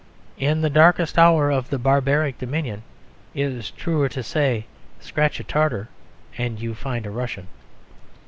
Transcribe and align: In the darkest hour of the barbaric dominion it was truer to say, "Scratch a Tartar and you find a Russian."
In 0.39 0.61
the 0.61 0.69
darkest 0.71 1.19
hour 1.19 1.51
of 1.51 1.69
the 1.69 1.77
barbaric 1.77 2.39
dominion 2.39 2.81
it 3.35 3.45
was 3.53 3.69
truer 3.69 4.09
to 4.09 4.23
say, 4.23 4.65
"Scratch 4.99 5.39
a 5.39 5.43
Tartar 5.43 5.89
and 6.39 6.59
you 6.59 6.73
find 6.73 7.05
a 7.05 7.11
Russian." 7.11 7.45